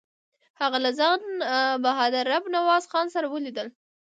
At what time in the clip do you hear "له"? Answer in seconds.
0.85-0.91